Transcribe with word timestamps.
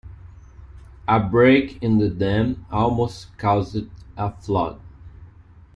A 1.07 1.19
break 1.19 1.77
in 1.83 1.99
the 1.99 2.09
dam 2.09 2.65
almost 2.71 3.37
caused 3.37 3.77
a 4.17 4.31
flood. 4.41 4.81